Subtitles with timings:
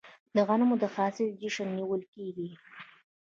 [0.35, 2.49] د غنمو د حاصل جشن نیول کیږي.